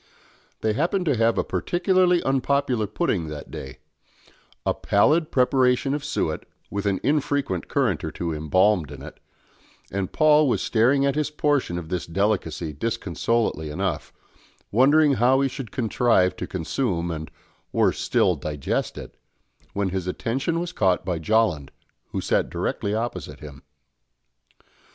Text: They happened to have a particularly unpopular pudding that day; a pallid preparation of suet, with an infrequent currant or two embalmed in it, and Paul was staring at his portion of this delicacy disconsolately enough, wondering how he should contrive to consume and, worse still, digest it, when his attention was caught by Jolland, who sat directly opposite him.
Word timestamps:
They 0.61 0.73
happened 0.73 1.05
to 1.05 1.15
have 1.17 1.37
a 1.37 1.43
particularly 1.43 2.23
unpopular 2.23 2.87
pudding 2.87 3.27
that 3.27 3.51
day; 3.51 3.77
a 4.65 4.73
pallid 4.73 5.29
preparation 5.29 5.93
of 5.93 6.03
suet, 6.03 6.47
with 6.71 6.87
an 6.87 6.99
infrequent 7.03 7.67
currant 7.67 8.03
or 8.03 8.09
two 8.09 8.33
embalmed 8.33 8.89
in 8.89 9.03
it, 9.03 9.19
and 9.91 10.11
Paul 10.11 10.47
was 10.49 10.63
staring 10.63 11.05
at 11.05 11.13
his 11.13 11.29
portion 11.29 11.77
of 11.77 11.89
this 11.89 12.07
delicacy 12.07 12.73
disconsolately 12.73 13.69
enough, 13.69 14.11
wondering 14.71 15.13
how 15.21 15.39
he 15.41 15.47
should 15.47 15.69
contrive 15.69 16.35
to 16.37 16.47
consume 16.47 17.11
and, 17.11 17.29
worse 17.71 17.99
still, 17.99 18.35
digest 18.35 18.97
it, 18.97 19.15
when 19.73 19.89
his 19.89 20.07
attention 20.07 20.59
was 20.59 20.71
caught 20.73 21.05
by 21.05 21.19
Jolland, 21.19 21.69
who 22.09 22.21
sat 22.21 22.49
directly 22.49 22.95
opposite 22.95 23.39
him. 23.39 23.61